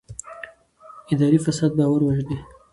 [1.13, 2.37] اداري فساد باور وژني